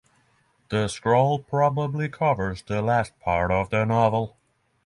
[0.69, 4.35] The scroll probably covers the last part of the novel.